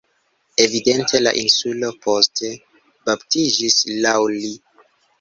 Evidente 0.63 1.21
la 1.25 1.33
insulo 1.41 1.91
poste 2.07 2.51
baptiĝis 3.13 3.81
laŭ 4.03 4.19
li. 4.39 4.55